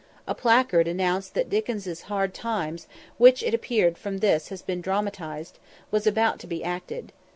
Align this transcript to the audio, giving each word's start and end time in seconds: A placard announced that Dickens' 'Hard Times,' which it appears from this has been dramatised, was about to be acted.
A 0.25 0.33
placard 0.33 0.87
announced 0.87 1.35
that 1.35 1.47
Dickens' 1.47 2.01
'Hard 2.01 2.33
Times,' 2.33 2.87
which 3.19 3.43
it 3.43 3.53
appears 3.53 3.99
from 3.99 4.17
this 4.17 4.47
has 4.47 4.63
been 4.63 4.81
dramatised, 4.81 5.59
was 5.91 6.07
about 6.07 6.39
to 6.39 6.47
be 6.47 6.63
acted. 6.63 7.13